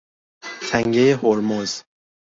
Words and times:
تنگهی 0.69 1.11
هرمز 1.11 1.83